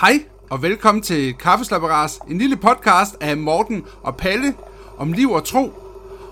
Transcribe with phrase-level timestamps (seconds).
[0.00, 4.54] Hej og velkommen til Kaffeslapperas, en lille podcast af Morten og Palle
[4.98, 5.72] om liv og tro,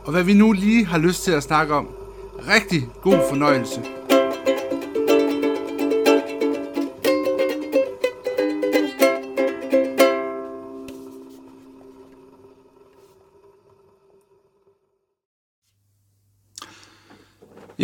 [0.04, 1.88] og hvad vi nu lige har lyst til at snakke om.
[2.48, 3.93] Rigtig god fornøjelse.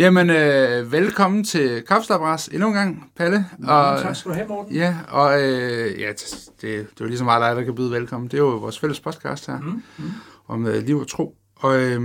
[0.01, 3.45] Jamen, øh, velkommen til Kaffeslapperas endnu en gang, Palle.
[3.63, 4.75] Og, tak skal du have, Morten.
[4.75, 8.29] Ja, og øh, ja, det, det er jo ligesom meget dig, der kan byde velkommen.
[8.31, 10.11] Det er jo vores fælles podcast her, mm, mm.
[10.47, 11.37] om øh, liv og tro.
[11.55, 12.01] Og øh,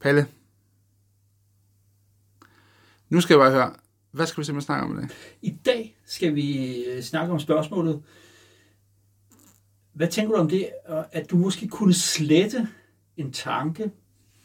[0.00, 0.26] Palle,
[3.08, 3.72] nu skal jeg bare høre,
[4.10, 5.08] hvad skal vi simpelthen snakke om i dag?
[5.42, 8.02] I dag skal vi øh, snakke om spørgsmålet,
[9.92, 10.68] hvad tænker du om det,
[11.12, 12.68] at du måske kunne slette
[13.16, 13.90] en tanke,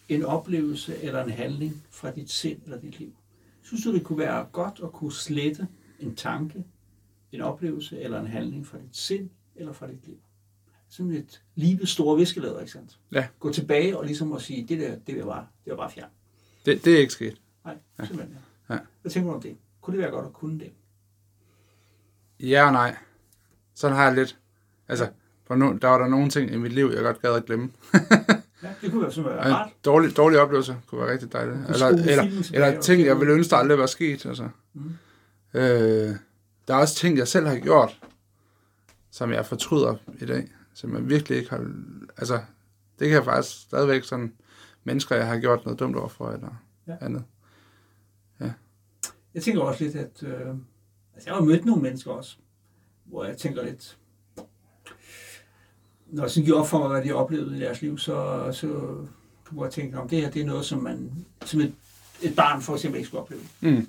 [0.10, 3.14] en oplevelse eller en handling fra dit sind eller dit liv?
[3.62, 5.68] Synes du, det kunne være godt at kunne slette
[6.00, 6.64] en tanke,
[7.32, 10.18] en oplevelse eller en handling fra dit sind eller fra dit liv?
[10.90, 13.00] Sådan et livets store viskelader, ikke sandt?
[13.12, 13.28] Ja.
[13.40, 16.10] Gå tilbage og ligesom at sige, det der, det var bare, det var bare fjern.
[16.66, 17.42] Det, det er ikke sket.
[17.66, 18.38] Nej, simpelthen.
[18.70, 18.74] Ja.
[18.74, 18.80] ja.
[19.02, 19.58] Hvad tænker du om det?
[19.82, 20.72] Kunne det være godt at kunne det?
[22.40, 22.96] Ja og nej.
[23.74, 24.40] Sådan har jeg lidt.
[24.88, 25.10] Altså,
[25.46, 27.72] for no, der var der nogle ting i mit liv, jeg godt gad at glemme.
[28.82, 29.70] Det kunne være sådan være rart.
[29.86, 31.58] Dårlig, dårlig oplevelse kunne være rigtig dejligt.
[31.70, 34.26] Eller, eller, eller ting, jeg ville ønske, der aldrig var sket.
[34.26, 34.50] Altså.
[34.74, 34.92] Mm.
[35.54, 36.16] Øh,
[36.68, 38.00] der er også ting, jeg selv har gjort,
[39.12, 40.52] som jeg fortryder i dag.
[40.74, 41.66] Som jeg virkelig ikke har...
[42.18, 42.40] Altså,
[43.00, 44.34] det kan jeg faktisk stadigvæk sådan...
[44.84, 46.96] Mennesker, jeg har gjort noget dumt overfor, eller ja.
[47.02, 47.24] andet.
[48.40, 48.52] Ja.
[49.34, 50.24] Jeg tænker også lidt, at...
[50.24, 50.32] Øh,
[51.14, 52.38] altså, jeg har mødt nogle mennesker også,
[53.06, 53.98] hvor jeg tænker lidt
[56.12, 58.68] når jeg sådan giver op for mig, hvad de oplevede i deres liv, så, så
[59.46, 61.12] kunne jeg tænke, om det her det er noget, som, man,
[61.46, 61.74] som et,
[62.22, 63.42] et barn for eksempel ikke skulle opleve.
[63.62, 63.88] Mm.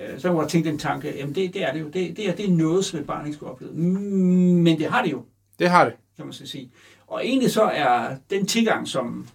[0.00, 1.86] Øh, så kunne jeg tænke den tanke, jamen det, det er det jo.
[1.86, 3.72] Det, det, er, det er noget, som et barn ikke skulle opleve.
[3.74, 5.24] Men det har det jo.
[5.58, 5.94] Det har det.
[6.16, 6.70] Kan man så sige.
[7.06, 9.26] Og egentlig så er den tilgang, som,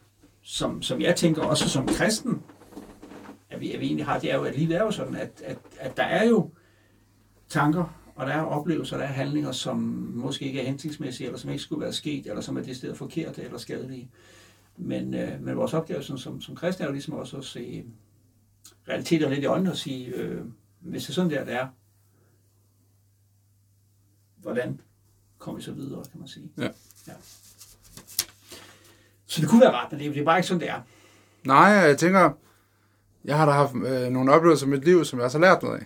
[0.41, 2.41] som, som jeg tænker også som kristen,
[3.49, 5.29] at vi, at vi egentlig har, det er jo, at livet er jo sådan, at,
[5.45, 6.49] at, at der er jo
[7.49, 9.77] tanker, og der er oplevelser, der er handlinger, som
[10.15, 12.95] måske ikke er hensigtsmæssige, eller som ikke skulle være sket, eller som er det sted
[12.95, 14.11] forkerte eller skadelige.
[14.77, 17.85] Men, øh, men vores opgave som, som, som kristne er jo ligesom også at se
[18.87, 20.41] realiteter lidt i øjnene og sige, øh,
[20.79, 21.67] hvis det er sådan der, det er,
[24.37, 24.81] hvordan
[25.37, 26.51] kommer vi så videre, kan man sige.
[26.57, 26.69] Ja.
[27.07, 27.13] ja.
[29.25, 30.81] Så det kunne være ret, men det er bare ikke sådan, det er.
[31.43, 32.31] Nej, jeg tænker,
[33.25, 35.63] jeg har da haft øh, nogle oplevelser i mit liv, som jeg også har lært
[35.63, 35.85] noget af.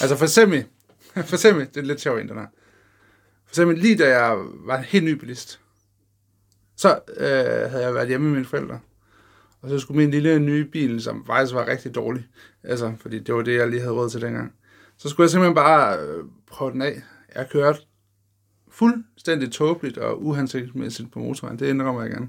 [0.00, 0.64] Altså for eksempel,
[1.28, 2.46] for eksempel, det er lidt sjovt den her.
[3.44, 5.60] For eksempel lige da jeg var en helt ny bilist,
[6.76, 8.80] så øh, havde jeg været hjemme med mine forældre.
[9.62, 12.26] Og så skulle min lille nye bil, som faktisk var rigtig dårlig,
[12.62, 14.52] altså, fordi det var det, jeg lige havde råd til dengang.
[14.96, 17.02] Så skulle jeg simpelthen bare øh, prøve den af.
[17.34, 17.78] Jeg kørte
[18.68, 21.58] fuldstændig tåbeligt og uhensigtsmæssigt på motorvejen.
[21.58, 22.28] Det indrømmer jeg gerne.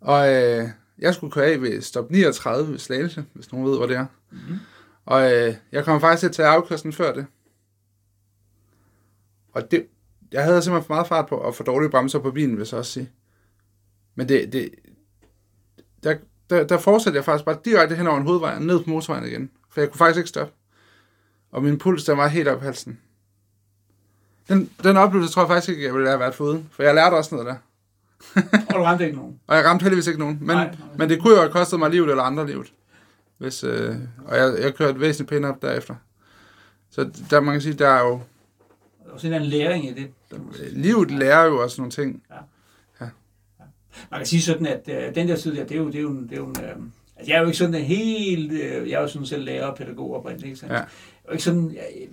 [0.00, 0.68] Og øh,
[0.98, 4.06] jeg skulle køre af ved stop 39 ved Slagelse, hvis nogen ved, hvor det er.
[4.30, 4.58] Mm-hmm.
[5.06, 7.26] Og øh, jeg kom faktisk til at tage afkørslen før det.
[9.52, 9.86] Og det,
[10.32, 12.66] jeg havde simpelthen for meget fart på, og for dårlige bremser på bilen, vil jeg
[12.66, 13.10] så også sige.
[14.14, 14.70] Men det, det
[16.02, 16.16] der,
[16.50, 19.50] der, der fortsatte jeg faktisk bare direkte hen over en hovedvej, ned på motorvejen igen.
[19.70, 20.54] For jeg kunne faktisk ikke stoppe.
[21.52, 23.00] Og min puls, den var helt op i halsen.
[24.48, 26.68] Den, den oplevelse tror jeg faktisk ikke, jeg ville have været foruden.
[26.72, 27.56] For jeg lærte også noget der.
[28.68, 29.40] og du ramte ikke nogen?
[29.46, 30.38] Og jeg ramte heldigvis ikke nogen.
[30.40, 30.76] Men, nej, nej.
[30.98, 32.72] men det kunne jo have kostet mig livet eller andre livet.
[33.42, 35.94] Hvis, øh, og jeg, jeg kørte væsentligt pænt op derefter.
[36.90, 38.20] Så der, man kan sige, der er jo...
[39.02, 40.10] Der er også en læring i det.
[40.72, 42.22] Livet lærer jo også nogle ting.
[42.30, 42.36] Ja.
[43.00, 43.10] ja.
[44.10, 46.02] Man kan sige sådan, at øh, den der tid der, det er jo, det er
[46.02, 46.70] jo, det er jo en, øh,
[47.16, 49.66] altså jeg er jo ikke sådan en helt, øh, jeg er jo sådan selv lærer
[49.66, 50.72] og pædagog oprindeligt, ikke sandt?
[50.72, 50.78] Ja.
[50.78, 50.86] Jeg
[51.28, 52.08] er ikke sådan, jeg,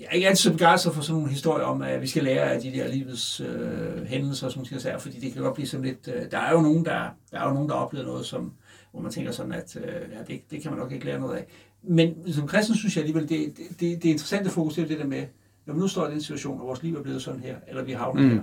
[0.00, 2.52] jeg er ikke altid så begejstret for sådan nogle historier om, at vi skal lære
[2.52, 5.86] af de der livets øh, hændelser, som skal sige, fordi det kan godt blive sådan
[5.86, 8.52] lidt, øh, der er jo nogen, der, der er jo nogen, der oplever noget, som,
[8.94, 11.36] hvor man tænker sådan, at øh, ja, det, det kan man nok ikke lære noget
[11.36, 11.46] af.
[11.82, 15.06] Men som kristen synes jeg alligevel, det, det, det, det interessante fokus er det der
[15.06, 15.26] med,
[15.66, 17.82] når vi nu står i den situation, og vores liv er blevet sådan her, eller
[17.82, 18.30] vi havner mm.
[18.30, 18.42] her,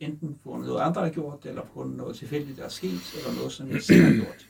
[0.00, 2.64] enten på grund af noget andre har gjort, eller på grund af noget tilfældigt, der
[2.64, 4.48] er sket, eller noget, som jeg selv har gjort,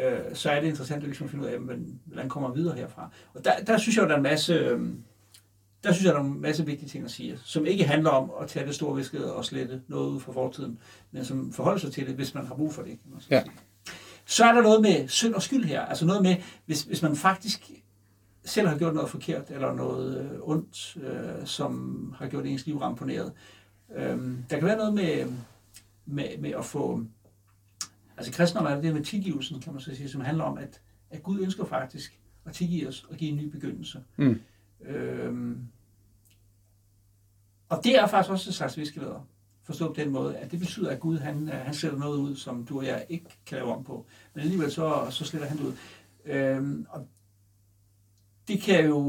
[0.00, 2.76] øh, så er det interessant at ligesom finde ud af, hvordan, hvordan kommer man videre
[2.76, 3.10] herfra.
[3.34, 4.54] Og der, der synes jeg, der er en masse...
[4.54, 4.80] Øh,
[5.84, 8.30] der synes jeg, der er en masse vigtige ting at sige, som ikke handler om
[8.40, 10.78] at tage det store visket og slette noget ud fra fortiden,
[11.10, 12.90] men som forholder sig til det, hvis man har brug for det.
[12.90, 13.36] Kan man sige.
[14.24, 15.80] Så er der noget med synd og skyld her.
[15.80, 16.36] Altså noget med,
[16.66, 17.70] hvis, hvis man faktisk
[18.44, 22.78] selv har gjort noget forkert, eller noget øh, ondt, øh, som har gjort ens liv
[22.78, 23.32] ramponeret.
[23.96, 25.32] Øh, der kan være noget med,
[26.06, 27.04] med, med at få...
[28.16, 30.80] Altså kristendom er det med tilgivelsen, kan man så sige, som handler om, at,
[31.10, 34.04] at Gud ønsker faktisk at tilgive os og give en ny begyndelse.
[34.16, 34.40] Mm.
[34.86, 35.58] Øhm,
[37.68, 39.26] og det er faktisk også et slags viskeleder.
[39.64, 42.36] Forstå på den måde, at det betyder, at Gud han, øh, han sætter noget ud,
[42.36, 44.06] som du og jeg ikke kan lave om på.
[44.34, 45.72] Men alligevel så, så sletter han det ud.
[46.24, 47.06] Øhm, og
[48.48, 49.00] det kan jo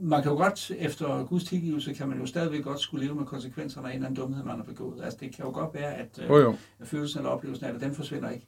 [0.00, 3.26] man kan jo godt, efter Guds tilgivelse, kan man jo stadigvæk godt skulle leve med
[3.26, 5.04] konsekvenserne af en eller anden dumhed, man har begået.
[5.04, 6.54] Altså, det kan jo godt være, at, oh, jo.
[6.80, 8.46] at følelsen eller oplevelsen af det, den forsvinder ikke.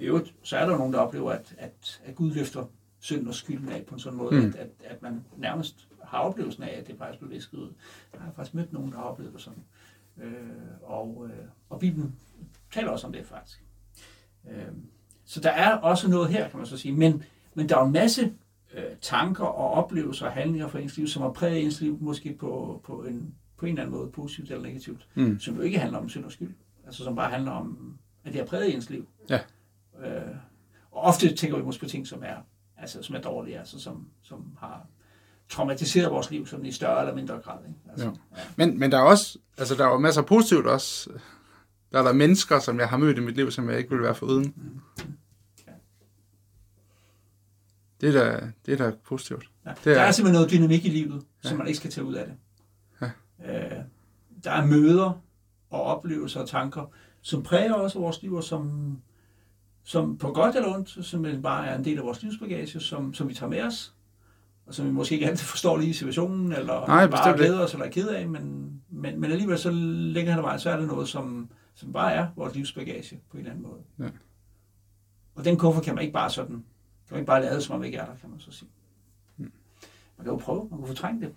[0.00, 2.64] I øvrigt, så er der nogen, der oplever, at, at, at Gud løfter
[3.00, 4.46] synd og skylden af på en sådan måde, mm.
[4.46, 7.72] at, at, at man nærmest har oplevelsen af, at det faktisk blev visket ud.
[8.12, 9.64] Jeg har faktisk mødt nogen, der har oplevet det sådan.
[10.18, 10.32] Øh,
[10.82, 12.16] og, øh, og Bibelen
[12.72, 13.64] taler også om det faktisk.
[14.50, 14.68] Øh,
[15.24, 16.94] så der er også noget her, kan man så sige.
[16.94, 17.24] Men,
[17.54, 18.32] men der er en masse
[18.74, 22.34] øh, tanker og oplevelser og handlinger fra ens liv, som har præget ens liv, måske
[22.34, 25.38] på, på, en, på en eller anden måde, positivt eller negativt, mm.
[25.38, 26.54] som jo ikke handler om synd og skyld.
[26.86, 29.08] Altså som bare handler om, at det har præget ens liv.
[29.30, 29.40] Ja.
[30.04, 30.36] Øh,
[30.90, 32.36] og ofte tænker vi måske på ting, som er,
[32.76, 34.86] altså, som er dårlige, altså som, som har
[35.48, 37.58] traumatiseret vores liv sådan i større eller mindre grad.
[37.68, 37.80] Ikke?
[37.90, 38.12] Altså, ja.
[38.36, 38.42] Ja.
[38.56, 41.10] Men, men der er også, altså der er jo masser af positivt også.
[41.92, 44.04] Der er der mennesker, som jeg har mødt i mit liv, som jeg ikke ville
[44.04, 44.54] være for uden.
[44.56, 44.80] Mm.
[48.02, 49.50] Det er da, det er da positivt.
[49.66, 49.70] Ja.
[49.84, 51.48] Det er, der er simpelthen noget dynamik i livet, ja.
[51.48, 52.34] som man ikke skal tage ud af det.
[53.00, 53.76] Ja.
[53.76, 53.84] Øh,
[54.44, 55.22] der er møder
[55.70, 56.90] og oplevelser og tanker,
[57.20, 58.96] som præger også vores liv, og som,
[59.84, 63.28] som på godt eller ondt, som bare er en del af vores livsbagage, som, som
[63.28, 63.94] vi tager med os,
[64.66, 67.72] og som vi måske ikke altid forstår lige i situationen, eller Nej, bare glæder os
[67.72, 70.76] eller er ked af, men, men, men alligevel så længere hen ad vejen, så er
[70.76, 73.80] det noget, som, som bare er vores livsbagage på en eller anden måde.
[73.98, 74.16] Ja.
[75.34, 76.64] Og den kuffert kan man ikke bare sådan
[77.12, 78.68] kan ikke bare lade som om ikke er der, kan man så sige.
[79.36, 79.52] Hmm.
[80.16, 81.34] Man kan jo prøve, man kan fortrænge det.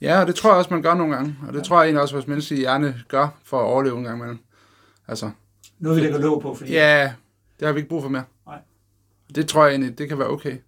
[0.00, 1.36] Ja, og det tror jeg også, man gør nogle gange.
[1.46, 1.64] Og det ja.
[1.64, 4.38] tror jeg egentlig også, vores menneskelige hjerne gør for at overleve en gang imellem.
[5.08, 5.30] Altså,
[5.78, 6.72] Noget vi lægger låg på, fordi...
[6.72, 7.12] Ja,
[7.60, 8.24] det har vi ikke brug for mere.
[8.46, 8.58] Nej.
[9.34, 10.58] Det tror jeg egentlig, det kan være okay.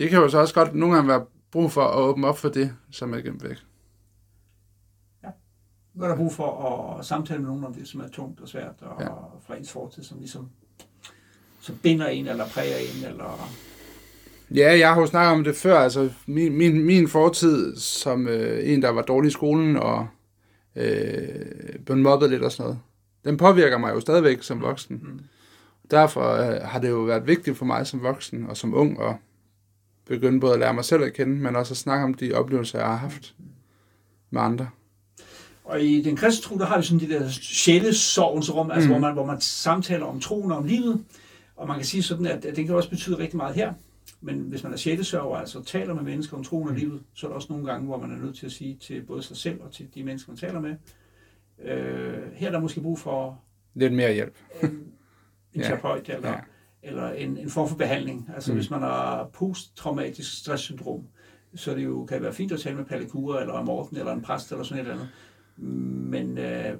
[0.00, 2.48] Det kan jo så også godt nogle gange være brug for at åbne op for
[2.48, 3.56] det, som er gemt væk.
[5.24, 5.28] Ja.
[5.94, 8.48] Nu er der brug for at samtale med nogen om det, som er tungt og
[8.48, 9.08] svært, og ja.
[9.46, 10.48] fra ens fortid, som ligesom
[11.60, 13.50] som binder en, eller præger en, eller...
[14.54, 15.78] Ja, jeg har jo snakket om det før.
[15.78, 20.06] Altså, min, min, min fortid som øh, en, der var dårlig i skolen og
[20.76, 21.28] øh,
[21.86, 22.80] blev mobbet lidt og sådan noget,
[23.24, 25.00] den påvirker mig jo stadigvæk som voksen.
[25.02, 25.20] Mm.
[25.90, 29.16] Derfor øh, har det jo været vigtigt for mig som voksen og som ung at
[30.10, 32.78] begynde både at lære mig selv at kende, men også at snakke om de oplevelser,
[32.78, 33.34] jeg har haft
[34.30, 34.68] med andre.
[35.64, 38.92] Og i den kristne tro, der har vi sådan de der sjælesovens rum, altså mm.
[38.92, 41.04] hvor, man, hvor man samtaler om troen og om livet.
[41.56, 43.72] Og man kan sige sådan, at det kan også betyde rigtig meget her.
[44.20, 46.80] Men hvis man er sjælesørger, altså taler med mennesker om troen og mm.
[46.80, 49.02] livet, så er der også nogle gange, hvor man er nødt til at sige til
[49.02, 50.74] både sig selv og til de mennesker, man taler med,
[51.64, 53.40] øh, her er der måske brug for...
[53.74, 54.36] Lidt mere hjælp.
[54.62, 54.92] En,
[55.54, 56.16] en terapeut ja.
[56.16, 56.38] eller, ja.
[56.82, 58.30] Eller en, en form for behandling.
[58.34, 58.58] Altså mm.
[58.58, 61.02] hvis man har posttraumatisk stresssyndrom,
[61.54, 64.22] så det jo kan være fint at tale med Palle Kure, eller Morten, eller en
[64.22, 65.08] præst, eller sådan et eller andet.
[66.10, 66.78] Men øh,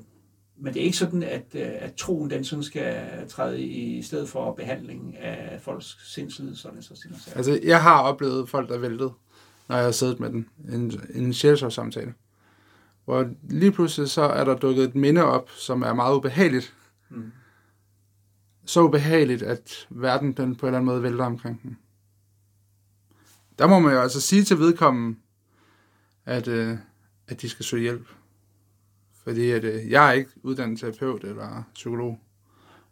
[0.62, 4.28] men det er ikke sådan, at, øh, at troen den sådan skal træde i stedet
[4.28, 6.70] for behandling af folks sindslidelser.
[6.80, 9.12] Så altså, jeg har oplevet folk, der væltede,
[9.68, 10.48] når jeg har siddet med den.
[10.72, 12.14] En, en sjælsårssamtale.
[13.04, 16.74] Hvor lige pludselig så er der dukket et minde op, som er meget ubehageligt.
[17.10, 17.32] Mm.
[18.70, 21.78] Så ubehageligt, at verden den på en eller anden måde vælter omkring den.
[23.58, 25.18] Der må man jo altså sige til vedkommende,
[26.24, 26.78] at, øh,
[27.28, 28.08] at de skal søge hjælp.
[29.24, 32.20] Fordi at, øh, jeg er ikke uddannet terapeut eller psykolog.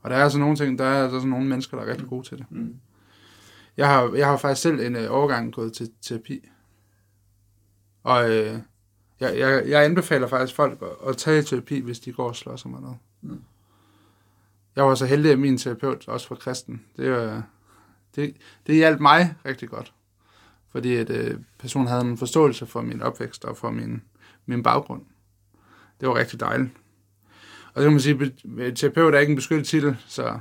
[0.01, 2.29] Og der er altså nogle ting, der er altså nogle mennesker, der er rigtig gode
[2.29, 2.47] til det.
[2.51, 2.77] Mm.
[3.77, 6.49] Jeg, har, jeg har faktisk selv en øh, overgang gået til terapi.
[8.03, 8.59] Og øh,
[9.21, 12.57] jeg, jeg, jeg anbefaler faktisk folk at, at tage terapi, hvis de går og slår
[12.57, 12.97] sig med noget.
[13.23, 13.43] Mm.
[14.79, 16.83] Jeg var så heldig, at min terapeut også var kristen.
[16.97, 17.41] Det, øh,
[18.17, 19.93] det, det hjalp mig rigtig godt.
[20.73, 24.03] Fordi at øh, personen havde en forståelse for min opvækst og for min,
[24.47, 25.03] min baggrund.
[26.01, 26.71] Det var rigtig dejligt.
[27.75, 30.39] Og så kan man sige, at terapeut er ikke en beskyttet titel, så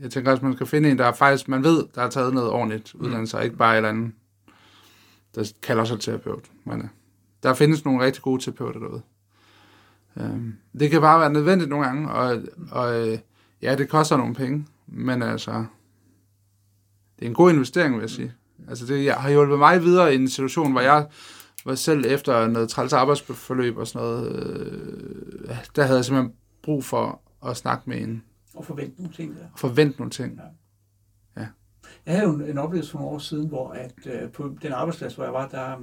[0.00, 2.10] jeg tænker også, at man skal finde en, der er faktisk, man ved, der har
[2.10, 3.00] taget noget ordentligt mm.
[3.00, 4.12] uddannelse, og ikke bare et eller andet,
[5.34, 6.44] der kalder sig terapeut.
[6.64, 6.88] Men øh,
[7.42, 9.02] der findes nogle rigtig gode terapeuter derude.
[10.16, 13.18] Øhm, det kan bare være nødvendigt nogle gange, og, og øh,
[13.62, 15.64] ja, det koster nogle penge, men altså,
[17.18, 18.32] det er en god investering, vil jeg sige.
[18.68, 21.06] Altså, det jeg har hjulpet mig videre i en situation, hvor jeg
[21.64, 26.84] var selv efter noget træls arbejdsforløb og sådan noget, øh, der havde jeg simpelthen brug
[26.84, 28.22] for at snakke med en.
[28.54, 29.36] Og forvente nogle ting.
[29.38, 29.44] Ja.
[29.52, 30.40] Og forvente nogle ting.
[31.36, 31.40] Ja.
[31.40, 31.46] ja.
[32.06, 34.72] Jeg havde jo en, en oplevelse for nogle år siden, hvor at, øh, på den
[34.72, 35.76] arbejdsplads, hvor jeg var, der,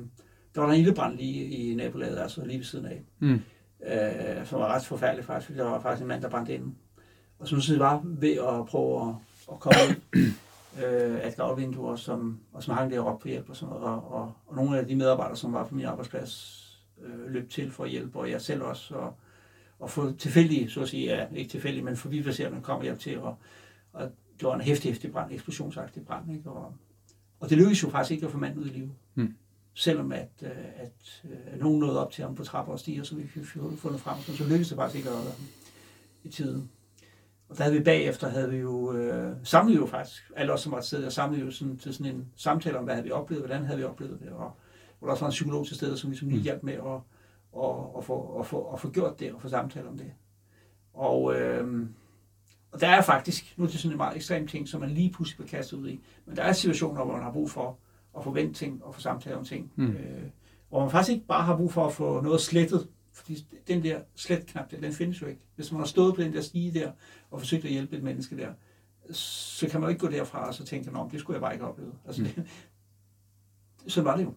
[0.55, 3.03] der var der en ildebrand lige i nabolaget, altså lige ved siden af.
[3.20, 3.41] Mm.
[3.88, 6.74] Øh, som var ret forfærdeligt faktisk, fordi der var faktisk en mand, der brændte inde.
[7.39, 9.15] Og så var var ved at prøve at,
[9.51, 10.22] at komme ud.
[10.84, 13.86] øh, af gavlvinduer, som, og som hang deroppe på hjælp og sådan noget.
[13.86, 16.62] Og, og, og nogle af de medarbejdere, som var på min arbejdsplads,
[17.04, 18.96] øh, løb til for at hjælpe, og jeg selv også.
[18.96, 19.13] Og,
[19.80, 23.38] og få tilfældige, så at sige, ja, ikke tilfældige, men forbipasserende kom hjem til, og,
[23.94, 26.50] og det var en hæftig, hæftig brand, eksplosionsagtig brand, ikke?
[26.50, 26.74] Og,
[27.39, 28.92] og det lykkedes jo faktisk ikke at få manden ud i live.
[29.15, 29.36] Mm.
[29.74, 33.15] Selvom at, øh, at øh, nogen nåede op til ham på trapper og stiger, så
[33.15, 33.44] vi fik
[33.77, 35.48] fundet frem, så lykkedes det faktisk ikke at ham
[36.24, 36.70] i tiden.
[37.49, 40.71] Og der havde vi bagefter, havde vi jo øh, samlet jo faktisk, alle os som
[40.71, 43.11] var til stede, og samlet jo sådan, til sådan en samtale om, hvad havde vi
[43.11, 44.51] oplevet, hvordan havde vi oplevet det, og
[44.99, 47.01] hvor der også var en psykolog til stede, som ligesom lige hjalp med at,
[47.53, 50.11] og, og, få, og, få, og få gjort det, og få samtale om det.
[50.93, 51.87] Og, øh,
[52.71, 55.11] og der er faktisk, nu er det sådan en meget ekstrem ting, som man lige
[55.11, 57.77] pludselig bliver kastet ud i, men der er situationer, hvor man har brug for
[58.17, 59.71] at forvente ting og få samtale om ting.
[59.75, 59.91] Mm.
[59.91, 60.23] Øh,
[60.69, 64.00] hvor man faktisk ikke bare har brug for at få noget slettet, fordi den der
[64.15, 65.41] slet-knap, den findes jo ikke.
[65.55, 66.91] Hvis man har stået på den der stige der,
[67.31, 68.50] og forsøgt at hjælpe et menneske der,
[69.12, 71.53] så kan man jo ikke gå derfra og så tænke, om det skulle jeg bare
[71.53, 71.91] ikke opleve.
[72.05, 72.27] Altså, mm.
[72.27, 72.48] det,
[73.88, 74.34] sådan var det jo.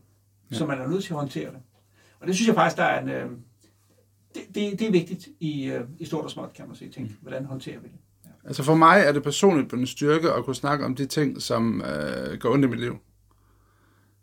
[0.51, 0.57] Ja.
[0.57, 1.61] Så man er nødt til at håndtere det.
[2.21, 3.09] Og det synes jeg faktisk, der er en...
[3.09, 3.31] Øh,
[4.35, 6.91] det, det, det er vigtigt i, øh, i stort og småt, kan man sige.
[6.91, 7.19] Tænke, mm.
[7.21, 7.99] hvordan håndterer vi det?
[8.25, 8.31] Ja.
[8.45, 11.83] Altså for mig er det personligt en styrke at kunne snakke om de ting, som
[11.83, 12.99] øh, går ondt i mit liv.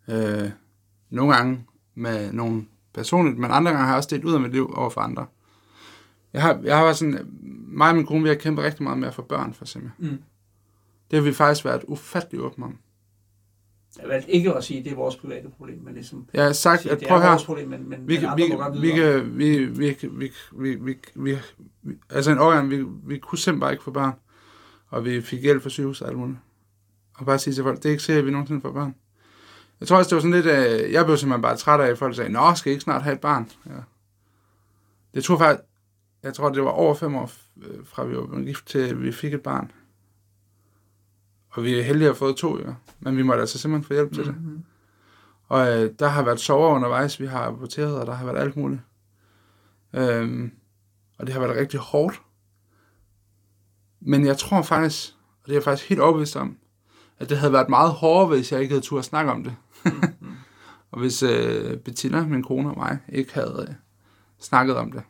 [0.08, 0.50] Øh,
[1.10, 4.52] nogle gange med nogle personligt, men andre gange har jeg også delt ud af mit
[4.52, 5.26] liv over for andre.
[6.34, 7.28] Jeg har, jeg har sådan,
[7.68, 9.92] mig og min kone, vi har kæmpet rigtig meget med at få børn, for eksempel.
[9.98, 10.18] Mm.
[11.12, 12.78] Det har vi faktisk været ufattelig åbne om.
[14.02, 16.28] Jeg valgte ikke at sige, at det er vores private problem, men ligesom...
[16.34, 18.48] Jeg har sagt, sige, at det prøv er vores problem, men, men, vi, vi, vi,
[18.48, 19.96] kan, vi, vi,
[20.54, 21.38] vi, vi, vi,
[21.84, 24.14] vi, altså en årgang, vi, vi kunne simpelthen bare ikke få børn,
[24.88, 26.40] og vi fik hjælp fra sygehus og alt muligt.
[27.18, 28.96] Og bare sige til folk, det er ikke sikkert, at vi nogensinde får børn.
[29.80, 30.46] Jeg tror også, det var sådan lidt,
[30.86, 33.04] øh, jeg blev simpelthen bare træt af, at folk sagde, nå, skal I ikke snart
[33.04, 33.52] have et barn?
[33.66, 33.72] Ja.
[35.14, 35.64] Det tror faktisk,
[36.24, 39.34] jeg tror, det var over fem år, øh, fra vi var gift til, vi fik
[39.34, 39.72] et barn.
[41.50, 42.74] Og vi er heldige at have fået to, ja.
[43.00, 44.52] Men vi måtte altså simpelthen få hjælp til mm-hmm.
[44.52, 44.64] det.
[45.48, 48.56] Og øh, der har været sover undervejs, vi har aborteret, og der har været alt
[48.56, 48.82] muligt.
[49.94, 50.52] Øhm,
[51.18, 52.22] og det har været rigtig hårdt.
[54.00, 56.58] Men jeg tror faktisk, og det er jeg faktisk helt overbevist om,
[57.20, 59.56] at det havde været meget hårdere, hvis jeg ikke havde turde snakke om det.
[60.92, 63.76] Og hvis øh, Bettina, min kone og mig, ikke havde øh,
[64.40, 65.04] snakket om det.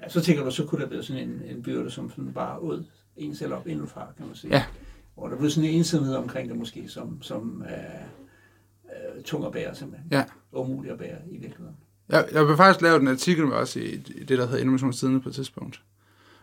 [0.00, 2.62] Ja, så tænker du, så kunne der være sådan en, en byrde, som sådan bare
[2.62, 2.84] ud
[3.16, 4.56] en selv op indenfra, kan man sige.
[4.56, 4.64] Ja.
[5.14, 8.02] Hvor der blev sådan en ensomhed omkring det måske, som, som er
[8.84, 10.08] øh, tung at bære simpelthen.
[10.12, 10.24] Ja.
[10.52, 11.76] Umuligt at bære i virkeligheden.
[12.08, 15.20] Jeg, jeg vil faktisk lave en artikel med også i, i det, der hedder Innovationstidene
[15.20, 15.82] på et tidspunkt.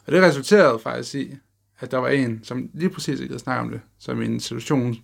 [0.06, 1.36] Og det resulterede faktisk i,
[1.80, 4.40] at der var en, som lige præcis ikke havde snakket om det, som i en
[4.40, 4.96] situation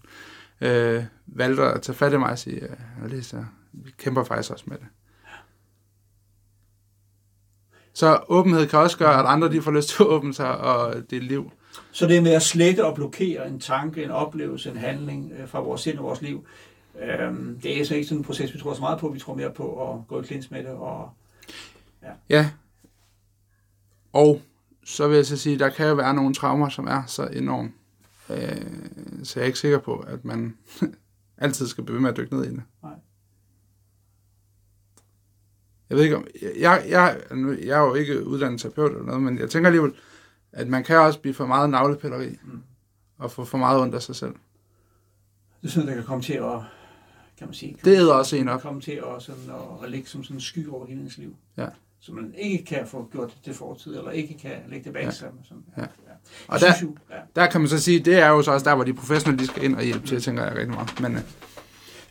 [0.61, 4.65] øh, valgte at tage fat i mig og sige, at læser, vi kæmper faktisk også
[4.67, 4.87] med det.
[7.93, 10.95] Så åbenhed kan også gøre, at andre de får lyst til at åbne sig og
[11.09, 11.51] dele liv.
[11.91, 15.59] Så det med at slette og blokere en tanke, en oplevelse, en handling øh, fra
[15.59, 16.47] vores sind og vores liv,
[17.01, 19.09] øh, det er så ikke sådan en proces, vi tror så meget på.
[19.09, 20.71] Vi tror mere på at gå i klins med det.
[20.71, 21.09] Og,
[22.03, 22.11] ja.
[22.29, 22.49] ja.
[24.13, 24.41] Og
[24.85, 27.71] så vil jeg så sige, der kan jo være nogle traumer, som er så enorme.
[28.29, 28.65] Øh,
[29.23, 30.57] så jeg er ikke sikker på, at man
[31.37, 32.63] altid skal blive med at dykke ned i det.
[32.83, 32.93] Nej.
[35.89, 36.27] Jeg ved ikke om...
[36.59, 37.21] Jeg, jeg,
[37.63, 39.93] jeg er jo ikke uddannet terapeut eller noget, men jeg tænker alligevel,
[40.51, 42.39] at man kan også blive for meget navlepilleri.
[42.43, 42.61] Mm.
[43.17, 44.35] Og få for meget ondt af sig selv.
[45.61, 46.59] Det er sådan, der kan komme til at...
[47.37, 48.61] Kan man sige, det er også en op.
[48.61, 49.51] Komme til at, sådan,
[49.83, 51.35] at ligge som sådan en sky over hele ens liv.
[51.57, 51.67] Ja.
[52.05, 55.03] Så man ikke kan få gjort det til fortid, eller ikke kan lægge det bag
[55.03, 55.11] ja.
[55.11, 55.27] sig.
[55.43, 55.63] Sådan.
[55.77, 55.81] Ja.
[55.81, 55.87] Ja.
[56.47, 57.15] Og der, jo, ja.
[57.35, 59.47] der kan man så sige, det er jo så også der, hvor de professionelle de
[59.47, 60.99] skal ind og hjælpe til, tænker jeg rigtig meget.
[61.01, 61.19] Men,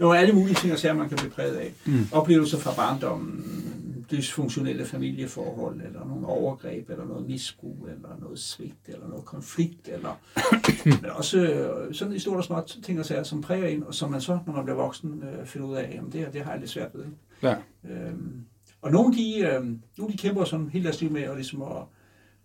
[0.00, 1.72] jo, alle mulige ting og sager, man kan blive præget af.
[1.84, 2.06] Mm.
[2.12, 9.08] Oplevelser fra barndommen, dysfunktionelle familieforhold, eller nogle overgreb, eller noget misbrug, eller noget svigt, eller
[9.08, 10.20] noget konflikt, eller
[11.02, 13.94] men også øh, sådan i stort og småt ting og sager, som præger en, og
[13.94, 16.40] som man så, når man bliver voksen, øh, finder ud af, jamen det her, det
[16.40, 17.04] har jeg lidt svært ved.
[17.42, 17.54] Ja.
[17.90, 18.43] Øhm,
[18.84, 19.64] og nogle de, øh,
[19.98, 21.82] nogle de kæmper sådan helt deres liv med at, ligesom at,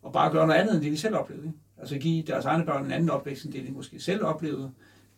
[0.06, 1.54] at bare gøre noget andet, end det de selv oplevede.
[1.78, 4.72] Altså give deres egne børn en anden opvækst, end det de måske selv oplevede.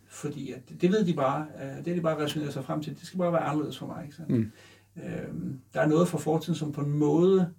[0.06, 2.94] Fordi at, det ved de bare, øh, det er de bare resoneret sig frem til.
[2.98, 4.04] Det skal bare være anderledes for mig.
[4.04, 4.16] Ikke?
[4.16, 4.52] Så, mm.
[4.96, 7.52] øhm, der er noget fra fortiden, som på en måde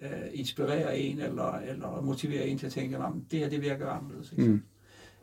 [0.00, 3.88] øh, inspirerer en, eller, eller motiverer en til at tænke, at det her det virker
[3.88, 4.32] anderledes.
[4.32, 4.44] Ikke?
[4.44, 4.62] Mm.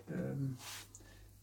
[0.09, 0.57] Øhm,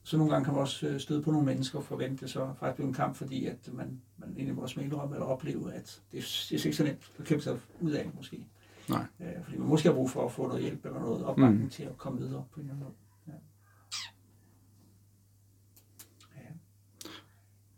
[0.08, 2.76] så nogle gange kan man også øh, støde på nogle mennesker og forvente så faktisk
[2.76, 6.46] blive en kamp, fordi at man, man egentlig må også indrømme eller opleve, at det,
[6.50, 8.46] det er ikke så nemt at kæmpe sig ud af måske.
[8.88, 9.04] Nej.
[9.20, 11.70] Øh, fordi man måske har brug for at få noget hjælp eller noget opbakning mm.
[11.70, 12.94] til at komme videre på en eller anden måde.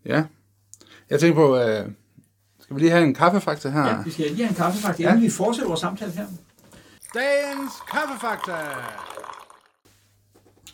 [0.05, 0.25] Ja.
[1.11, 1.93] Jeg tænker på, øh,
[2.61, 3.87] skal vi lige have en kaffefakta her?
[3.87, 5.09] Ja, vi skal lige have en kaffefakta, ja.
[5.09, 6.27] inden vi fortsætter vores samtale her.
[7.15, 8.53] Dagens kaffefakta.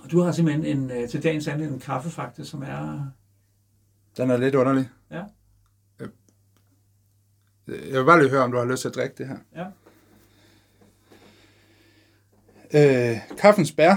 [0.07, 3.07] Og du har simpelthen en, øh, til dagens anledning en kaffe faktisk, som er...
[4.17, 4.89] Den er lidt underlig.
[5.11, 5.23] Ja.
[5.99, 6.09] Jeg,
[7.69, 9.39] jeg vil bare lige høre, om du har lyst til at drikke det her.
[9.55, 9.67] Ja.
[13.13, 13.95] Øh, kaffens bær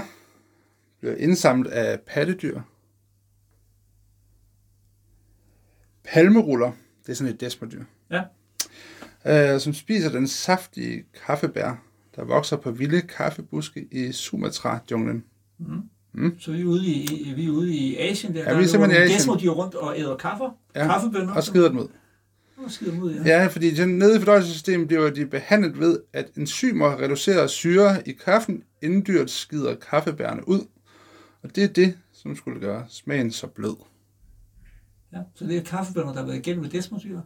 [1.00, 2.60] bliver indsamlet af pattedyr.
[6.04, 6.72] Palmeruller,
[7.06, 8.24] det er sådan et desmodyr, Ja.
[9.54, 11.82] øh, som spiser den saftige kaffebær,
[12.16, 15.24] der vokser på vilde kaffebuske i Sumatra-junglen.
[16.38, 18.40] Så vi er ude i, vi er ude i Asien der.
[18.42, 19.18] Ja, der vi er simpelthen nogle Asien.
[19.18, 20.50] desmodyr rundt og æder kaffer.
[20.76, 21.34] Ja, Kaffebønner.
[21.34, 21.88] Og skider dem ud.
[22.64, 23.22] Og skider dem ud, ja.
[23.40, 28.12] Ja, fordi den nede i fordøjelsessystemet bliver de behandlet ved, at enzymer reducerer syre i
[28.12, 30.60] kaffen, inden dyret skider kaffebærne ud.
[31.42, 33.76] Og det er det, som skulle gøre smagen så blød.
[35.12, 35.18] ja.
[35.34, 37.20] Så det er kaffebønner, der har været igennem med desmodyr.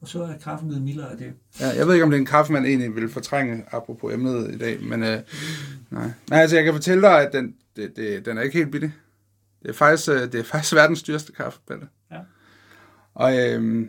[0.00, 1.32] Og så er kaffen blevet mildere af det.
[1.60, 4.54] Ja, jeg ved ikke, om det er en kaffe, man egentlig vil fortrænge, apropos emnet
[4.54, 5.20] i dag, men øh,
[5.90, 6.10] nej.
[6.30, 6.40] nej.
[6.40, 8.92] altså jeg kan fortælle dig, at den, det, det, den er ikke helt billig.
[9.62, 11.88] Det er faktisk, øh, det er faktisk verdens dyreste kaffe, Pelle.
[12.10, 12.18] Ja.
[13.14, 13.86] Og øh,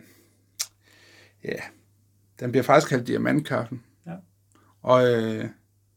[1.44, 1.56] ja,
[2.40, 3.82] den bliver faktisk kaldt diamantkaffen.
[4.06, 4.12] Ja.
[4.82, 5.48] Og øh,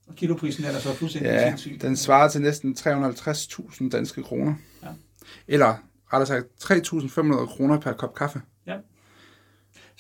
[0.08, 1.82] Og kiloprisen er der så fuldstændig ja, sindssyg.
[1.82, 4.54] den svarer til næsten 350.000 danske kroner.
[4.84, 4.88] Ja.
[5.48, 5.76] Eller
[6.14, 8.42] rettere sagt 3.500 kroner per kop kaffe.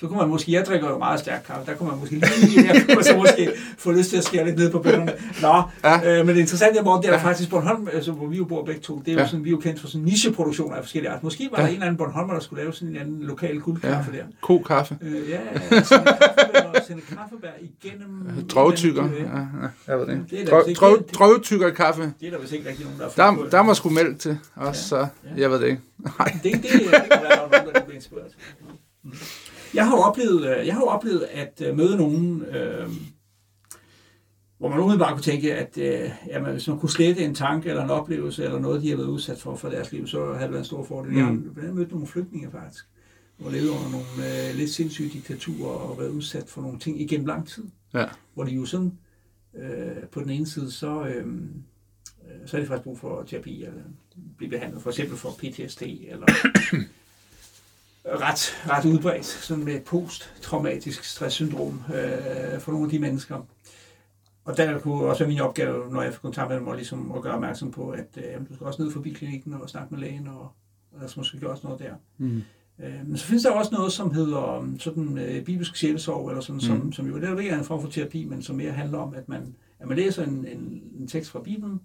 [0.05, 2.67] Så kunne man måske, jeg drikker jo meget stærk kaffe, der kunne man måske lige,
[2.67, 5.13] der kunne så måske få lyst til at skære lidt ned på bønderne.
[5.41, 5.99] Nå, Ja.
[5.99, 6.19] ja.
[6.19, 7.19] øh, men det interessante er, Morten, det er Ja.
[7.19, 7.25] ja.
[7.27, 9.27] faktisk Bornholm, altså, hvor vi jo bor begge to, det er jo Ja.
[9.27, 11.23] sådan, vi er jo kendt for sådan nicheproduktion af forskellige art.
[11.23, 11.61] Måske var Ja.
[11.63, 14.23] der en eller anden Bornholmer, der skulle lave sådan en anden lokal guldkaffe der.
[14.41, 14.97] ko kaffe.
[15.01, 15.39] Øh, ja,
[15.71, 18.47] ja, sende kaffebær, sende kaffebær igennem...
[18.49, 19.03] Drøvtykker.
[19.05, 22.01] Øh, Ja, ja, jeg ved det Det er Drøv, drøvtykker kaffe.
[22.19, 24.37] Det er der vist ikke rigtig nogen, der har Der, der må sgu mælk til
[24.55, 25.41] også, Ja, så ja.
[25.41, 25.81] jeg ved det ikke.
[26.19, 26.37] Nej.
[26.43, 28.31] Det, det, det kan være, der er nogen, der kan blive inspireret.
[29.73, 32.89] Jeg har jo oplevet, øh, jeg har jo oplevet at øh, møde nogen, øh,
[34.57, 37.83] hvor man umiddelbart kunne tænke, at øh, jamen, hvis man kunne slette en tanke eller
[37.83, 40.51] en oplevelse eller noget, de har været udsat for for deres liv, så havde det
[40.51, 41.11] været en stor fordel.
[41.11, 41.17] Mm.
[41.57, 42.85] Jeg har mødt nogle flygtninge faktisk,
[43.37, 47.27] hvor levede under nogle øh, lidt sindssyge diktaturer og været udsat for nogle ting igennem
[47.27, 47.63] lang tid.
[47.93, 48.05] Ja.
[48.33, 48.97] Hvor de jo sådan,
[49.57, 53.63] øh, på den ene side, så, øh, øh, så er de faktisk brug for terapi
[53.63, 53.81] eller
[54.37, 56.27] blive behandlet for eksempel for PTSD eller
[58.07, 63.47] ret, ret udbredt, sådan med posttraumatisk stresssyndrom øh, for nogle af de mennesker.
[64.45, 67.11] Og der kunne også være min opgave, når jeg får kontakt med dem, og ligesom
[67.11, 69.93] at gøre opmærksom på, at øh, jamen, du skal også ned forbi klinikken og snakke
[69.93, 70.41] med lægen, og,
[70.91, 71.93] og der skal måske gøres noget der.
[72.17, 72.43] Mm.
[72.83, 76.41] Øh, men så findes der også noget, som hedder um, sådan øh, bibelsk sjælesorg, eller
[76.41, 76.91] sådan, som, Mm.
[76.91, 79.55] som jo det er en form for terapi, men som mere handler om, at man,
[79.79, 81.81] at man læser en, en, en tekst fra Bibelen,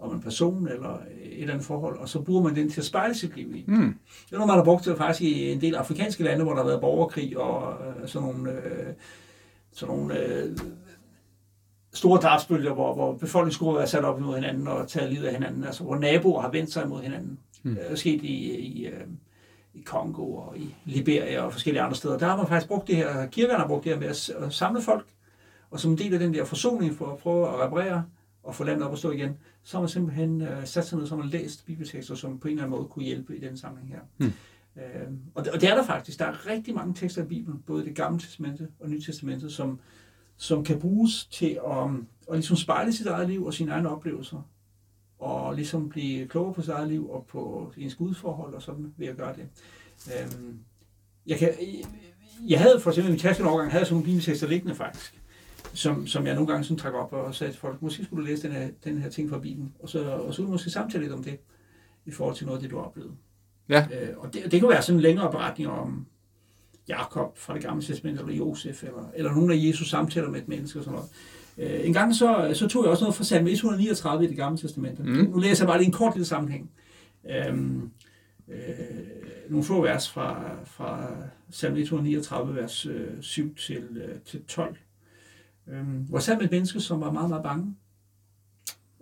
[0.00, 2.84] om en person eller et eller andet forhold, og så bruger man den til at
[2.84, 3.64] spejle sit liv i.
[3.68, 3.94] Mm.
[4.26, 6.60] Det er noget, man har brugt til faktisk i en del afrikanske lande, hvor der
[6.60, 8.94] har været borgerkrig og øh, sådan nogle, øh,
[9.72, 10.56] sådan nogle øh,
[11.92, 15.64] store drabsbølger, hvor, hvor befolkningsgrupper er sat op imod hinanden og taget livet af hinanden,
[15.64, 17.38] altså hvor naboer har vendt sig imod hinanden.
[17.62, 17.74] Mm.
[17.74, 19.06] Det er sket i, i, øh,
[19.74, 22.18] i Kongo og i Liberia og forskellige andre steder.
[22.18, 24.82] Der har man faktisk brugt det her, kirkerne har brugt det her med at samle
[24.82, 25.06] folk,
[25.70, 28.04] og som en del af den der forsoning for at prøve at reparere
[28.42, 31.06] og få landet op at stå igen, så har man simpelthen øh, sat sig ned,
[31.06, 33.92] som har læst bibeltekster, som på en eller anden måde kunne hjælpe i den sammenhæng
[33.92, 34.00] her.
[34.16, 34.32] Hmm.
[34.76, 36.18] Øh, og, det, og det er der faktisk.
[36.18, 39.80] Der er rigtig mange tekster i Bibelen, både det gamle testamente og nye testamente, som,
[40.36, 41.84] som kan bruges til at,
[42.30, 44.48] at ligesom spejle sit eget liv og sine egne oplevelser,
[45.18, 49.06] og ligesom blive klogere på sit eget liv og på ens gudsforhold og sådan ved
[49.06, 49.48] at gøre det.
[50.06, 50.58] Øhm,
[51.26, 51.54] jeg, kan,
[52.48, 55.19] jeg havde for eksempel i min taskeovergang, havde jeg sådan nogle bibeltekster liggende faktisk,
[55.74, 58.30] som, som jeg nogle gange sådan trak op og sagde til folk, måske skulle du
[58.30, 61.04] læse den her, den her ting fra Bibelen, og så, og så du måske samtale
[61.04, 61.38] lidt om det,
[62.06, 63.12] i forhold til noget af det, du har oplevet.
[63.68, 63.86] Ja.
[64.00, 66.06] Øh, og det, det kunne være sådan en længere beretning om
[66.88, 70.48] Jakob fra det gamle testament, eller Josef, eller, eller nogle af Jesus samtaler med et
[70.48, 71.10] menneske og sådan noget.
[71.58, 74.58] Øh, en gang så, så tog jeg også noget fra salme 139 i det gamle
[74.58, 74.98] testament.
[74.98, 75.30] Mm.
[75.30, 76.70] Nu læser jeg bare lige en kort lille sammenhæng.
[77.30, 77.90] Øhm,
[78.48, 78.54] øh,
[79.48, 81.06] nogle få vers fra, fra
[81.50, 84.76] salme 139, vers øh, 7 til, øh, til 12.
[85.66, 87.76] Øhm, hvor sammen med et menneske, som var meget, meget bange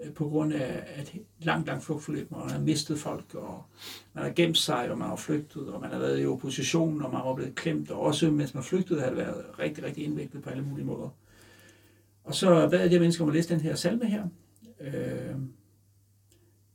[0.02, 3.64] øh, på grund af et langt, langt flugtforløb, hvor man har mistet folk, og
[4.14, 7.12] man har gemt sig, og man har flygtet, og man har været i opposition, og
[7.12, 10.42] man har blevet klemt, og også mens man flygtede, har det været rigtig, rigtig indviklet
[10.42, 11.08] på alle mulige måder.
[12.24, 14.24] Og så bad jeg de mennesker om at læse den her salme her,
[14.80, 15.36] øh,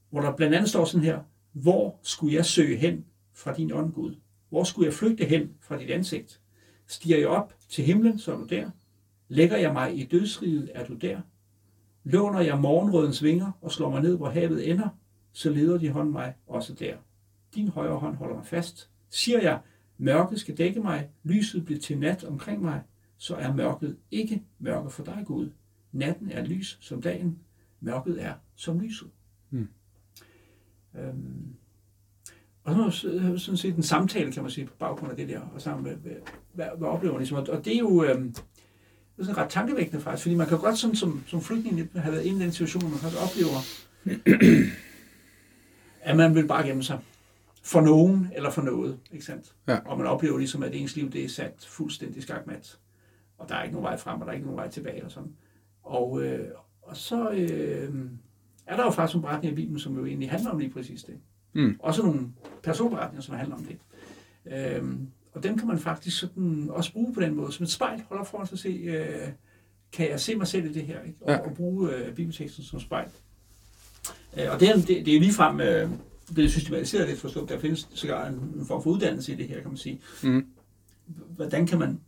[0.10, 1.20] hvor der blandt andet står sådan her,
[1.52, 4.16] hvor skulle jeg søge hen fra din ånd, Gud?
[4.50, 6.40] Hvor skulle jeg flygte hen fra dit ansigt?
[6.88, 8.70] Stiger jeg op til himlen, så er du der.
[9.34, 11.22] Lægger jeg mig i dødsriget, er du der.
[12.04, 14.90] Låner jeg morgenrødens vinger og slår mig ned, hvor havet ender,
[15.32, 16.98] så leder din hånd mig også der.
[17.56, 18.90] Din højre hånd holder mig fast.
[19.10, 19.60] Siger jeg,
[19.98, 22.82] mørket skal dække mig, lyset bliver til nat omkring mig,
[23.18, 25.50] så er mørket ikke mørke for dig, Gud.
[25.92, 27.40] Natten er lys som dagen,
[27.80, 29.10] mørket er som lyset.
[29.50, 29.68] Mm.
[30.96, 31.56] Øhm,
[32.64, 35.40] og så var sådan set en samtale, kan man sige, på baggrund af det der,
[35.40, 36.12] og sammen med, hvad,
[36.54, 37.38] hvad, hvad oplever man ligesom.
[37.38, 38.36] Og det er jo øhm,
[39.16, 42.14] det er sådan ret tankevækkende faktisk, fordi man kan godt sådan, som, som flygtning have
[42.14, 43.60] været i den situation, man faktisk oplever,
[46.10, 47.00] at man vil bare gemme sig
[47.64, 49.56] for nogen eller for noget, ikke sandt?
[49.68, 49.78] Ja.
[49.86, 52.80] Og man oplever ligesom, at ens liv det er sat fuldstændig skakmat,
[53.38, 55.12] og der er ikke nogen vej frem, og der er ikke nogen vej tilbage og
[55.12, 55.32] sådan.
[55.84, 56.48] Og, øh,
[56.82, 57.94] og så øh,
[58.66, 61.04] er der jo faktisk nogle beretninger i Bibelen, som jo egentlig handler om lige præcis
[61.04, 61.16] det.
[61.54, 61.80] Mm.
[61.80, 62.30] Også nogle
[62.64, 63.78] personberetninger, som handler om det.
[64.46, 68.02] Øhm, og dem kan man faktisk sådan også bruge på den måde, som et spejl.
[68.10, 69.28] Hold op foran sig og se, øh,
[69.92, 71.02] kan jeg se mig selv i det her?
[71.02, 71.18] Ikke?
[71.22, 71.38] Og, Ja.
[71.38, 73.08] og bruge øh, bibelteksten som spejl.
[74.38, 75.90] Øh, og det er, det, det er jo ligefrem øh,
[76.34, 77.50] blevet systematiseret lidt forstået.
[77.50, 80.02] Der findes sågar en, en form for uddannelse i det her, kan man sige.
[80.24, 80.46] Mm.
[81.36, 82.00] Hvordan kan man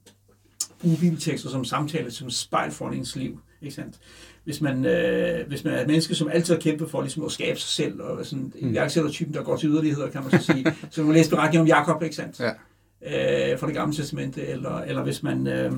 [0.82, 3.40] bruge bibeltekster som samtale, som spejl for ens liv?
[3.62, 3.96] Ikke sandt?
[4.44, 7.32] Hvis man, øh, hvis man er et menneske, som altid har kæmpet for ligesom at
[7.32, 8.72] skabe sig selv, og sådan en Mm.
[8.74, 12.04] iværksættertypen, der går til yderligheder, kan man så sige, så man læser beretningen om Jakob,
[12.04, 12.40] ikke sandt?
[12.40, 12.52] Ja.
[13.02, 15.48] Øh, fra det gamle testamente, eller, eller hvis man...
[15.48, 15.72] Øh,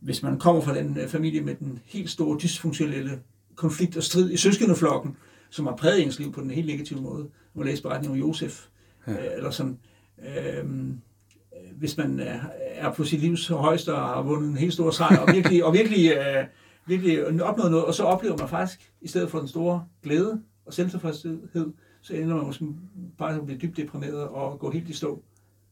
[0.00, 3.20] hvis man kommer fra den øh, familie med den helt store dysfunktionelle
[3.54, 5.16] konflikt og strid i søskendeflokken,
[5.50, 7.28] som har præget ens liv på den helt negative måde.
[7.54, 8.66] Man læser beretningen om Josef,
[9.06, 9.12] Ja.
[9.12, 9.78] øh, eller sådan.
[10.18, 10.64] Øh,
[11.78, 12.40] hvis man er,
[12.74, 15.72] er på sit livs højeste og har vundet en helt stor sejr, og virkelig, og
[15.72, 16.44] virkelig, øh,
[16.86, 20.74] virkelig opnået noget, og så oplever man faktisk, i stedet for den store glæde og
[20.74, 22.64] selvtilfredshed, så ender man måske
[23.18, 25.22] bare at blive dybt deprimeret og gå helt i stå.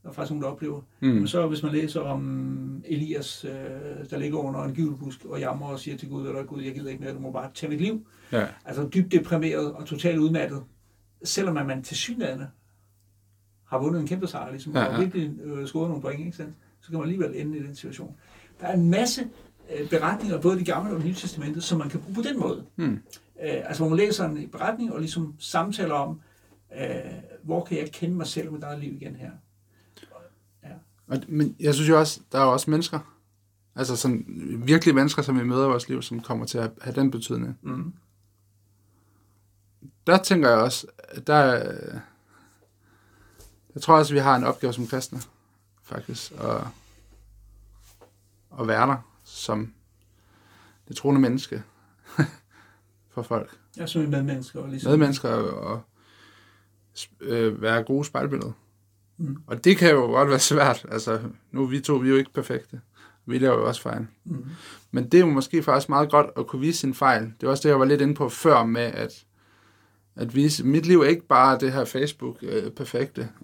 [0.05, 0.81] Er faktisk nogen, der oplever.
[1.01, 1.09] Mm.
[1.09, 3.51] Men så hvis man læser om Elias, øh,
[4.11, 6.91] der ligger under en gyvelbusk og jammer og siger til Gud, eller Gud, jeg gider
[6.91, 8.07] ikke mere, du må bare tage mit liv.
[8.33, 8.47] Ja.
[8.65, 10.63] Altså dybt deprimeret og totalt udmattet.
[11.25, 12.43] Selvom at man til synligheden
[13.67, 16.33] har vundet en kæmpe sejr, ligesom, Ja, ja, og virkelig øh, scoret nogle point, ikke
[16.37, 16.55] sandt?
[16.81, 18.17] så kan man alligevel ende i den situation.
[18.61, 19.29] Der er en masse
[19.77, 22.39] øh, beretninger, både de gamle og det nye testamente, som man kan bruge på den
[22.41, 22.65] måde.
[22.77, 22.93] Mm.
[22.93, 22.99] Øh,
[23.43, 26.21] altså hvor man læser en beretning og ligesom samtaler om,
[26.81, 26.87] øh,
[27.43, 29.31] hvor kan jeg kende mig selv og mit eget liv igen her.
[31.11, 33.01] Og, men jeg synes jo også, der er jo også mennesker,
[33.75, 34.25] altså sådan
[34.67, 37.59] virkelige mennesker, som vi møder i vores liv, som kommer til at have den betydning.
[37.63, 37.95] Mm.
[40.07, 40.87] Der tænker jeg også,
[41.27, 41.99] der er-
[43.75, 45.21] jeg tror også, vi har en opgave som kristne,
[45.83, 46.63] faktisk, at,
[48.61, 49.73] at være der som
[50.89, 51.63] det troende menneske
[53.15, 53.59] for folk.
[53.77, 54.61] Jeg er som en medmenneske.
[54.61, 55.83] Og ligesom, Medmennesker og
[57.21, 58.53] øh, være gode spejlbilleder.
[59.21, 59.37] Mm.
[59.47, 60.87] Og det kan jo godt være svært.
[60.91, 61.21] Altså,
[61.53, 62.81] nu er vi to, vi er jo ikke perfekte.
[63.27, 64.07] Vi laver jo også fejl.
[64.25, 64.45] Mm.
[64.91, 67.23] Men det er jo måske faktisk meget godt at kunne vise sin fejl.
[67.41, 69.25] Det er også det, jeg var lidt inde på før med, at,
[70.17, 72.71] at vise, mit liv er ikke bare det her Facebook øh.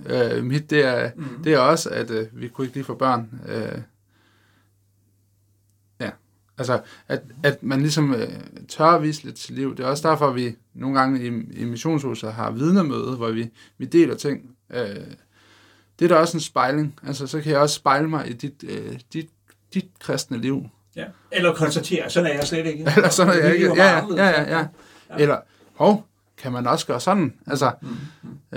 [0.07, 1.25] Øh, mit, det er, Mm.
[1.45, 3.41] det er også, at øh, vi kunne ikke lige få børn.
[3.49, 3.79] Øh,
[6.01, 6.11] ja,
[6.59, 8.29] altså, at, at man ligesom øh,
[8.69, 9.77] tør at vise lidt til liv.
[9.77, 13.85] Det er også derfor, vi nogle gange i, i missionshuset har vidnemøde, hvor vi, vi
[13.85, 14.57] deler ting.
[14.75, 14.97] Øh,
[15.99, 16.99] det er da også en spejling.
[17.07, 19.29] Altså, så kan jeg også spejle mig i dit, øh, dit,
[19.75, 20.63] dit kristne liv.
[20.97, 21.05] Ja.
[21.33, 22.85] Eller konstatere, sådan er jeg slet ikke.
[22.97, 23.75] Eller sådan er jeg ikke.
[23.77, 24.67] Ja, ja, ja, ja, ja.
[25.19, 25.39] Eller,
[25.75, 26.07] hov,
[26.39, 27.35] kan man også gøre sådan?
[27.47, 27.89] Altså, Mm.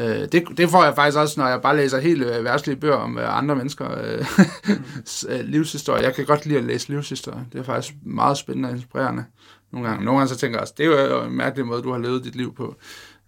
[0.02, 2.96] øh, det, det får jeg faktisk også, når jeg bare læser helt øh, værtslige bøger
[2.96, 4.26] om øh, andre mennesker øh,
[5.08, 6.04] s- øh, livshistorie.
[6.04, 7.46] Jeg kan godt lide at læse livshistorie.
[7.54, 9.24] Det er faktisk meget spændende og inspirerende
[9.72, 10.06] nogle gange.
[10.06, 12.24] Nogle gange så tænker jeg også, det er jo en mærkelig måde, du har levet
[12.24, 12.76] dit liv på.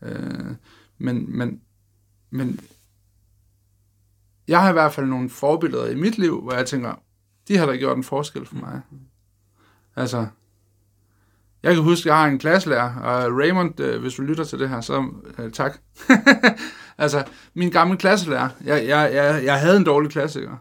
[0.02, 0.20] Øh,
[0.98, 1.60] men, men,
[2.32, 2.60] men
[4.52, 6.94] jeg har i hvert fald nogle forbilleder i mit liv, hvor jeg tænker,
[7.48, 8.82] de har da gjort en forskel for mig.
[9.96, 10.28] Altså,
[11.64, 14.70] jeg kan huske, jeg har en klasselærer, og Raymond, øh, hvis du lytter til det
[14.70, 15.78] her, så øh, tak.
[16.98, 20.58] altså, min gamle klasselærer, jeg, jeg, jeg, jeg havde en dårlig klassiker.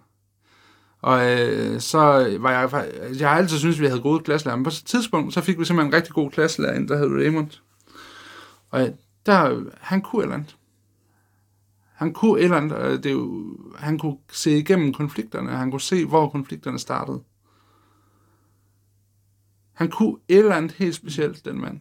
[1.03, 1.99] Og øh, så
[2.41, 2.87] var jeg,
[3.19, 5.65] jeg har altid syntes, vi havde gode klasselærer, men på et tidspunkt, så fik vi
[5.65, 7.51] simpelthen en rigtig god klasselærer, ind, der hed Raymond.
[8.71, 8.89] Og øh,
[9.27, 10.57] der, han kunne et eller andet.
[12.01, 15.81] Han kunne et eller andet, og det jo, han kunne se igennem konflikterne, han kunne
[15.81, 17.21] se, hvor konflikterne startede.
[19.73, 21.81] Han kunne et eller andet helt specielt, den mand.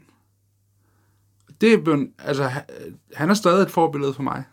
[1.61, 2.43] Det er blevet, altså,
[3.13, 4.43] han- er stadig et forbillede for mig.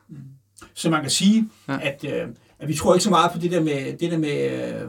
[0.74, 1.72] Så man kan sige, Ja.
[1.72, 1.79] ja.
[1.92, 4.50] at, øh, at vi tror ikke så meget på det der med, det der med
[4.74, 4.81] øh,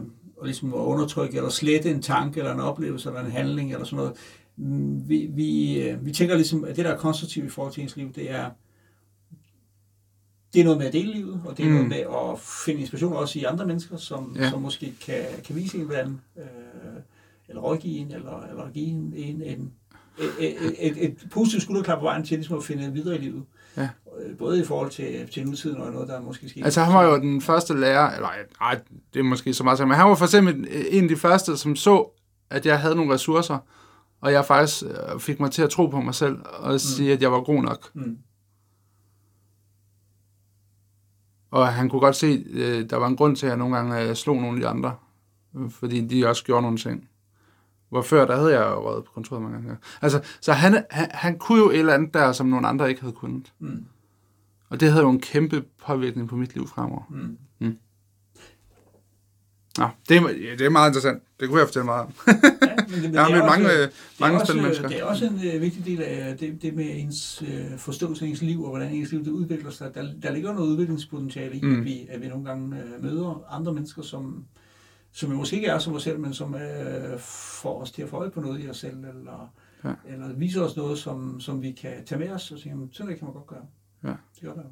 [0.42, 3.86] at, ligesom at undertrykke eller slette en tanke eller en oplevelse eller en handling eller
[3.86, 4.14] sådan noget.
[4.58, 7.84] Mm, Vi, vi, øh, vi tænker ligesom, at det der er konstruktivt i forhold til
[7.84, 8.50] ens liv, det er
[10.54, 11.74] det er noget med at dele livet, og det er Mm.
[11.74, 11.78] mm.
[11.78, 11.98] noget med
[12.34, 14.50] at finde inspiration også i andre mennesker, som, Ja.
[14.50, 16.44] som måske kan, kan vise en, hvordan, øh,
[17.50, 19.72] eller rådgive en, eller, eller give en, en, en
[20.40, 23.44] et, et, et, positivt skulderklap på vejen til ligesom at finde videre i livet.
[23.78, 23.90] Ja.
[24.20, 26.64] Øh, Både i forhold til, til nutiden og noget, der måske sker.
[26.66, 28.28] Altså, han var jo den første lærer, eller
[28.62, 28.80] nej,
[29.14, 31.76] det er måske så meget, men han var for eksempel en af de første, som
[31.76, 33.58] så, at jeg havde nogle ressourcer,
[34.22, 37.22] og jeg faktisk øh, fik mig til at tro på mig selv, og sige, at
[37.22, 37.90] jeg var god nok.
[37.94, 38.18] Mm.
[41.52, 44.02] Og han kunne godt se, øh, der var en grund til, at jeg nogle gange
[44.02, 44.96] øh, slog nogle af de andre.
[45.58, 47.10] Øh, Fordi de også gjorde nogle ting.
[47.90, 49.78] Hvor før, der havde jeg jo røget på kontoret mange gange.
[50.02, 53.02] Altså, så han, han, han kunne jo et eller andet der, som nogle andre ikke
[53.02, 53.54] havde kunnet.
[53.60, 53.86] Mm.
[54.70, 57.04] Og det havde jo en kæmpe påvirkning på mit liv fremover.
[57.10, 57.38] Mm.
[59.78, 61.24] Nå, det er, ja, det er meget interessant.
[61.40, 62.14] Det kunne jeg fortælle meget om.
[62.90, 64.88] Ja, men det, men det er mødt mange, også- øh, det er mange spændende mennesker.
[64.88, 68.30] Det er også en øh, vigtig del af det, det med ens øh, forståelse af
[68.30, 69.96] ens liv, og hvordan ens liv det udvikler sig.
[69.96, 71.80] Der, der ligger noget udviklingspotentiale i, Mm.
[71.80, 74.46] at, vi, at vi nogle gange øh, møder andre mennesker, som,
[75.12, 78.10] som jo måske ikke er som os selv, men som øh, får os til at
[78.10, 79.90] få øje på noget i os selv, eller, Ja.
[79.90, 79.96] ja.
[80.14, 83.06] eller viser os noget, som, som vi kan tage med os, og sige, "Jamen, sådan
[83.06, 83.66] noget kan man godt gøre.
[84.04, 84.10] Ja.
[84.10, 84.70] Det gør der jo.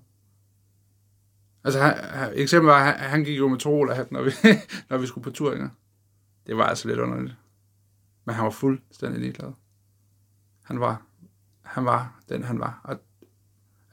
[1.64, 4.32] Altså, han, han, eksempel var, han, han gik jo med Torola-hat, når vi,
[4.90, 5.70] når vi skulle på tur, ikke?
[6.48, 7.36] Det var altså lidt underligt.
[8.26, 9.52] Men han var fuldstændig ligeglad.
[10.64, 11.02] Han var,
[11.62, 12.98] han var den, han var, og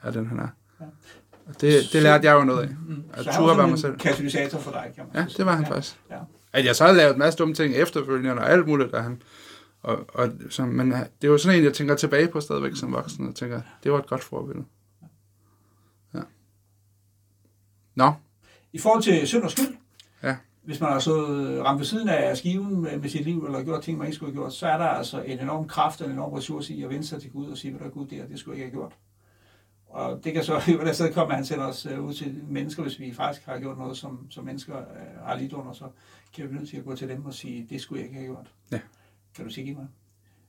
[0.03, 0.49] er den, han er.
[0.81, 0.85] Ja.
[1.47, 2.69] Og det, det lærte jeg jo noget af.
[2.89, 3.05] Mm.
[3.13, 3.93] At Så han turde være mig selv.
[3.93, 5.39] en katalysator for dig, kan man Ja, sige.
[5.39, 5.71] det var han ja.
[5.71, 6.01] faktisk.
[6.11, 6.19] Ja.
[6.53, 9.23] At jeg så havde lavet en masse dumme ting efterfølgende, og alt muligt, der han...
[9.83, 12.93] Og, og, så, men det er jo sådan en, jeg tænker tilbage på stadigvæk som
[12.93, 14.67] voksen, og tænker, det var et godt forbillede.
[16.15, 16.21] Ja.
[17.95, 18.13] Nå,
[18.73, 19.75] I forhold til synd og skyld.
[20.63, 21.13] Hvis man har så
[21.65, 24.33] ramt ved siden af skiven med, med sit liv, eller gjort ting, man ikke skulle
[24.33, 26.91] have gjort, så er der altså en enorm kraft og en enorm ressource i at
[26.91, 28.77] vende sig til Gud og sige, hvad der er Gud der, det skulle jeg ikke
[28.77, 28.99] have gjort.
[29.87, 32.45] Og det kan så i hvordan sted komme, at han sender os øh, ud til
[32.49, 35.89] mennesker, hvis vi faktisk har gjort noget, som, som mennesker øh, har lidt under, så
[36.35, 38.27] kan vi nødt til at gå til dem og sige, det skulle jeg ikke have
[38.27, 38.55] gjort.
[38.73, 38.81] Ja.
[39.35, 39.87] Kan du sige give mig?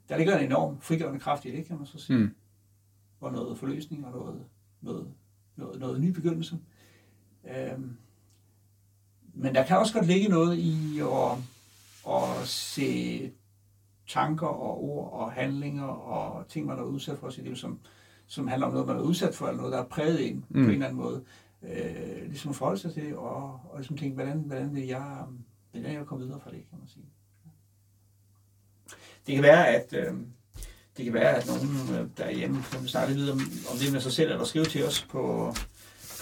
[0.10, 2.18] Der ligger en enorm frigørende kraft i det, kan man så sige.
[2.18, 2.36] Mm.
[3.20, 4.46] Og noget forløsning og noget,
[4.82, 5.08] noget,
[5.56, 6.60] noget, noget ny begyndelse.
[7.56, 7.98] Øhm,
[9.34, 11.38] men der kan også godt ligge noget i at,
[12.14, 13.32] at se
[14.08, 17.80] tanker og ord og handlinger og ting, man er udsat for i sit liv, som,
[18.28, 20.64] som handler om noget, man er udsat for, eller noget, der er præget ind mm.
[20.64, 21.24] på en eller anden måde.
[21.64, 25.26] Øh, ligesom at forholde sig til, og, og ligesom tænke, hvordan, hvordan vil jeg,
[25.72, 27.06] hvordan jeg komme videre fra det, kan man sige.
[29.28, 30.14] Det kan være, at øh,
[30.98, 33.42] det kan være, at nogen øh, derhjemme kan snakke lidt videre om,
[33.72, 35.54] om det med sig selv, eller skrive til os på,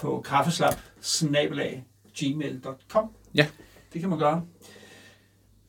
[0.02, 0.80] på kaffeslap
[2.18, 3.10] gmail.com.
[3.36, 3.48] Ja.
[3.94, 4.44] Det kan man gøre.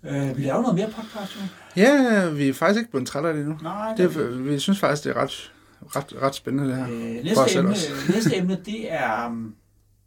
[0.02, 1.40] Øh, vi laver noget mere podcast, jo.
[1.76, 3.58] ja, vi er faktisk ikke blevet trætte af det endnu.
[3.62, 5.52] Nej, Det, er- vi synes faktisk, det er ret,
[5.96, 6.84] ret, ret spændende, det her.
[6.90, 7.70] Øh, næste, emne,
[8.14, 9.54] næste emne, det er, um,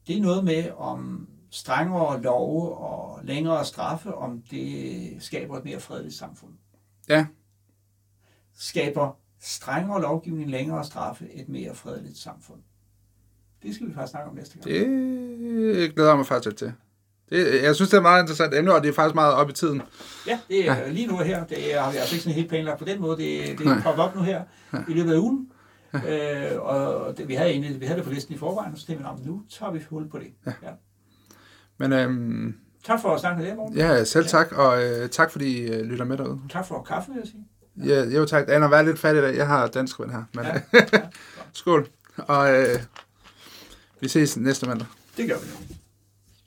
[0.08, 5.80] det er noget med, om strengere love og længere straffe, om det skaber et mere
[5.80, 6.52] fredeligt samfund.
[7.10, 7.26] Ja.
[8.58, 12.60] Skaber strengere lovgivning, længere straffe et mere fredeligt samfund.
[13.65, 14.65] Det skal vi faktisk snakke om næste gang.
[14.75, 16.73] Det glæder jeg mig faktisk lidt til.
[17.30, 19.49] Det, jeg synes, det er et meget interessant emne, og det er faktisk meget op
[19.49, 19.82] i tiden.
[20.28, 20.89] Ja, det er ja.
[20.89, 21.45] lige nu her.
[21.45, 23.17] Det er, har vi altså ikke sådan helt planlagt på den måde.
[23.17, 24.41] Det, det er poppet op nu her
[24.89, 25.47] i løbet af ugen.
[25.93, 28.86] Øh, og det, vi, havde egentlig, vi havde det på listen i forvejen, og så
[28.88, 30.28] tænkte vi, "Nå, men nu tager vi hul på det.
[30.45, 30.51] Ja.
[30.63, 30.69] Ja.
[31.78, 33.78] Men øhm, Tak for at snakke med jer, morgen.
[33.78, 36.39] ja, selv tak, og øh, tak fordi I øh, lytter med derude.
[36.49, 37.47] Tak for kaffe, vil jeg sige.
[37.89, 38.45] Ja, jo tak.
[38.47, 39.36] Anna, vær lidt fattig i dag.
[39.38, 40.23] Jeg har dansk vand her.
[40.36, 40.54] Men, Ja.
[40.73, 40.80] ja.
[40.93, 40.99] ja.
[41.54, 41.88] Skål.
[42.17, 42.80] Og øh,
[44.06, 44.88] vi ses næste mandag.
[45.18, 45.76] Det gør vi nu.